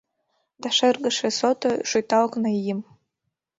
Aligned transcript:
Да 0.61 0.69
шыргыжше 0.77 1.29
сото 1.39 1.71
шӱта 1.89 2.17
окна 2.25 2.49
ийым. 2.59 2.79